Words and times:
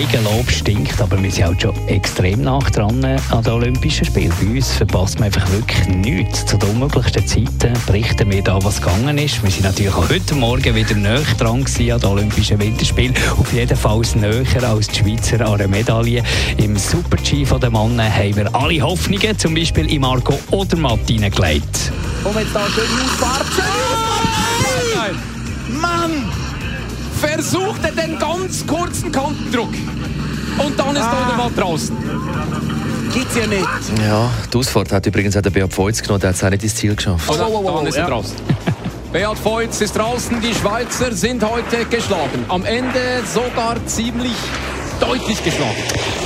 Eigenlob 0.00 0.50
stinkt, 0.50 0.98
aber 0.98 1.22
wir 1.22 1.30
sind 1.30 1.44
halt 1.44 1.60
schon 1.60 1.76
extrem 1.86 2.40
nach 2.40 2.70
dran 2.70 3.04
an 3.04 3.44
den 3.44 3.52
Olympischen 3.52 4.06
Spielen. 4.06 4.32
Bei 4.40 4.46
uns 4.46 4.72
verpasst 4.72 5.18
man 5.18 5.26
einfach 5.26 5.46
wirklich 5.50 5.88
nichts. 5.88 6.46
Zu 6.46 6.56
den 6.56 6.70
unmöglichsten 6.70 7.26
Zeiten 7.26 7.74
berichten 7.86 8.30
wir 8.30 8.42
da, 8.42 8.58
was 8.64 8.80
gegangen 8.80 9.18
ist. 9.18 9.42
Wir 9.42 9.50
sind 9.50 9.64
natürlich 9.64 9.92
auch 9.92 10.08
heute 10.08 10.34
Morgen 10.36 10.74
wieder 10.74 10.94
näher 10.94 11.20
dran 11.36 11.66
an 11.66 12.00
den 12.00 12.04
Olympischen 12.04 12.58
Winterspielen. 12.58 13.14
Auf 13.38 13.52
jeden 13.52 13.76
Fall 13.76 14.00
näher 14.14 14.70
als 14.70 14.88
die 14.88 15.00
Schweizer 15.00 15.46
an 15.46 15.60
einer 15.60 15.68
Medaille. 15.68 16.22
Im 16.56 16.78
Super-G 16.78 17.44
der 17.44 17.70
Männer 17.70 18.10
haben 18.10 18.36
wir 18.36 18.54
alle 18.54 18.80
Hoffnungen, 18.80 19.38
zum 19.38 19.54
Beispiel 19.54 19.92
in 19.92 20.00
Marco 20.00 20.38
Odermatt, 20.50 21.00
hineingelegt. 21.08 21.92
Und 22.24 22.36
jetzt 22.36 22.54
da 22.54 22.66
schön. 22.70 22.84
Mann! 25.78 26.39
Versucht 27.20 27.84
er 27.84 27.92
den 27.92 28.18
ganz 28.18 28.66
kurzen 28.66 29.12
Kantendruck. 29.12 29.72
Und 30.58 30.78
dann 30.78 30.96
ist 30.96 31.02
ah. 31.02 31.26
Odermatt 31.26 31.56
draußen. 31.56 31.96
Gibt's 33.12 33.36
ja 33.36 33.46
nicht. 33.46 33.66
Ja, 34.06 34.30
die 34.52 34.56
Ausfahrt 34.56 34.92
hat 34.92 35.06
übrigens 35.06 35.36
auch 35.36 35.42
der 35.42 35.50
Beat 35.50 35.72
Feutz 35.72 36.00
genommen, 36.00 36.20
der 36.20 36.30
hat 36.30 36.36
es 36.36 36.44
auch 36.44 36.50
nicht 36.50 36.62
ins 36.62 36.76
Ziel 36.76 36.94
geschafft. 36.94 37.28
Oh, 37.28 37.34
oh, 37.38 37.44
oh, 37.52 37.62
oh, 37.64 37.76
dann 37.78 37.86
ist 37.86 37.96
er 37.96 38.04
ja. 38.04 38.08
draußen. 38.08 38.36
Beat 39.12 39.38
Feutz 39.38 39.80
ist 39.80 39.96
draußen, 39.96 40.40
die 40.40 40.54
Schweizer 40.54 41.12
sind 41.12 41.42
heute 41.42 41.84
geschlagen. 41.86 42.44
Am 42.48 42.64
Ende 42.64 43.22
sogar 43.32 43.84
ziemlich 43.86 44.36
deutlich 45.00 45.42
geschlagen. 45.42 45.76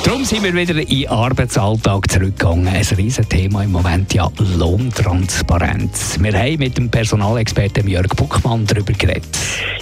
Darum 0.04 0.24
sind 0.24 0.42
wir 0.44 0.54
wieder 0.54 0.76
in 0.76 0.86
den 0.86 1.08
Arbeitsalltag 1.08 2.10
zurückgegangen. 2.10 2.68
Ein 2.68 2.84
riesen 2.96 3.28
Thema 3.28 3.62
im 3.62 3.72
Moment, 3.72 4.12
ja, 4.12 4.30
Lohntransparenz. 4.58 6.18
Wir 6.20 6.32
haben 6.34 6.58
mit 6.58 6.76
dem 6.76 6.90
Personalexperten 6.90 7.88
Jörg 7.88 8.08
Buckmann 8.08 8.66
darüber 8.66 8.92
geredet. 8.92 9.24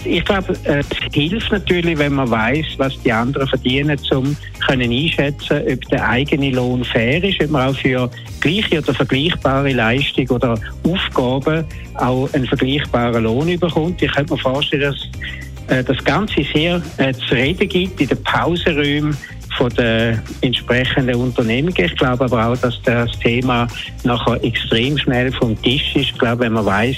Ich 0.04 0.24
glaube, 0.24 0.54
es 0.64 0.86
hilft 1.12 1.50
natürlich, 1.50 1.98
wenn 1.98 2.14
man 2.14 2.30
weiß, 2.30 2.66
was 2.76 3.00
die 3.02 3.12
anderen 3.12 3.48
verdienen, 3.48 3.98
um 4.12 4.36
können 4.66 4.92
einschätzen, 4.92 5.62
ob 5.72 5.88
der 5.88 6.08
eigene 6.08 6.50
Lohn 6.50 6.84
fair 6.84 7.22
ist, 7.24 7.42
ob 7.42 7.50
man 7.50 7.68
auch 7.68 7.76
für 7.76 8.08
gleiche 8.40 8.78
oder 8.78 8.94
vergleichbare 8.94 9.72
Leistung 9.72 10.28
oder 10.28 10.58
Aufgaben 10.84 11.64
auch 11.94 12.32
einen 12.32 12.46
vergleichbaren 12.46 13.24
Lohn 13.24 13.58
bekommt. 13.58 14.00
Ich 14.02 14.12
könnte 14.12 14.34
mir 14.34 14.38
vorstellen, 14.38 14.82
dass 14.82 14.96
äh, 14.96 15.51
das 15.68 16.04
Ganze 16.04 16.44
sehr 16.52 16.82
äh, 16.98 17.12
zu 17.12 17.34
reden 17.34 17.68
gibt 17.68 18.00
in 18.00 18.08
den 18.08 18.22
Pausenräumen 18.22 19.16
von 19.56 19.68
den 19.70 20.20
entsprechenden 20.40 21.16
Unternehmungen. 21.16 21.84
Ich 21.84 21.96
glaube 21.96 22.24
aber 22.24 22.46
auch, 22.46 22.56
dass 22.56 22.80
das 22.82 23.10
Thema 23.18 23.66
nachher 24.04 24.42
extrem 24.42 24.96
schnell 24.98 25.32
vom 25.32 25.60
Tisch 25.62 25.94
ist. 25.94 26.10
Ich 26.10 26.18
glaube, 26.18 26.44
wenn 26.44 26.52
man 26.52 26.66
weiß, 26.66 26.96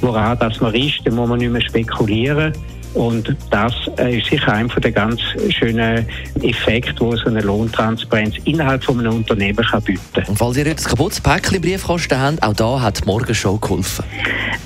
woran 0.00 0.38
das 0.38 0.60
man 0.60 0.74
ist, 0.74 1.00
dann 1.04 1.14
muss 1.14 1.28
man 1.28 1.38
nicht 1.38 1.52
mehr 1.52 1.62
spekulieren. 1.62 2.52
Und 2.94 3.36
das 3.50 3.74
äh, 3.98 4.18
ist 4.18 4.30
sicher 4.30 4.54
einer 4.54 4.68
der 4.68 4.90
ganz 4.90 5.20
schönen 5.50 6.06
Effekte, 6.40 6.98
wo 6.98 7.14
so 7.14 7.26
eine 7.26 7.40
Lohntransparenz 7.40 8.36
innerhalb 8.44 8.82
von 8.82 8.98
einem 8.98 9.16
Unternehmen 9.16 9.62
kann 9.64 9.82
bieten 9.82 10.00
kann. 10.14 10.24
Und 10.24 10.38
falls 10.38 10.56
ihr 10.56 10.66
ein 10.66 10.76
kaputtes 10.76 11.20
Päckchen 11.20 11.60
Briefkasten 11.60 12.18
habt, 12.18 12.42
auch 12.42 12.54
da 12.54 12.80
hat 12.80 13.02
die 13.02 13.04
Morgenshow 13.04 13.58
geholfen. 13.58 14.02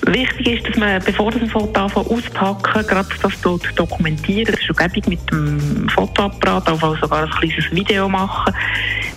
Wichtig 0.07 0.47
ist, 0.47 0.69
dass 0.69 0.77
man, 0.77 1.03
bevor 1.05 1.31
das 1.31 1.43
ein 1.43 1.51
Foto 1.51 1.81
auspacken, 1.81 2.87
gerade 2.87 3.09
das 3.23 3.33
dort 3.43 3.79
dokumentiert. 3.79 4.49
Das 4.49 4.57
ist 4.57 4.65
schon 4.65 4.77
mit 5.07 5.31
dem 5.31 5.89
Fotoapparat, 5.91 6.69
auch 6.69 6.99
sogar 6.99 7.25
ein 7.25 7.31
kleines 7.31 7.71
Video 7.71 8.09
machen. 8.09 8.55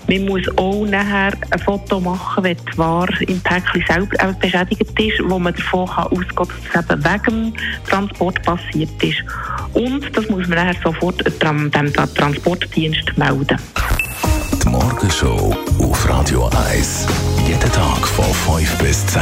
Man 0.07 0.25
muss 0.25 0.41
auch 0.57 0.85
nachher 0.85 1.31
ein 1.49 1.59
Foto 1.59 1.99
machen, 1.99 2.43
wenn 2.43 2.57
die 2.57 2.77
Ware 2.77 3.23
im 3.27 3.39
Päckchen 3.39 3.83
selber 3.87 4.33
beschädigt 4.33 4.99
ist, 4.99 5.21
wo 5.23 5.39
man 5.39 5.53
davon 5.53 5.89
ausgehen 5.89 6.35
kann, 6.35 6.47
dass 6.47 6.85
es 6.85 6.91
eben 6.91 7.05
wegen 7.05 7.53
dem 7.53 7.53
Transport 7.89 8.43
passiert 8.43 9.03
ist. 9.03 9.23
Und 9.73 10.15
das 10.15 10.27
muss 10.27 10.47
man 10.47 10.57
nachher 10.57 10.75
sofort 10.83 11.23
dem 11.41 11.71
Transportdienst 11.71 13.17
melden. 13.17 13.57
Die 14.61 14.69
Morgenshow 14.69 15.55
auf 15.79 16.09
Radio 16.09 16.49
1. 16.69 17.07
Jeden 17.47 17.71
Tag 17.71 18.07
von 18.07 18.25
5 18.57 18.77
bis 18.79 19.07
10. 19.07 19.21